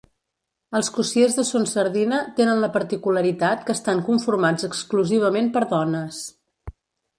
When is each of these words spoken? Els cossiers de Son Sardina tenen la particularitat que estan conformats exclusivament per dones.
Els 0.77 0.87
cossiers 0.95 1.35
de 1.39 1.45
Son 1.49 1.67
Sardina 1.71 2.21
tenen 2.39 2.63
la 2.65 2.71
particularitat 2.79 3.63
que 3.69 3.75
estan 3.77 4.03
conformats 4.09 4.69
exclusivament 4.71 5.55
per 5.59 5.65
dones. 5.79 6.27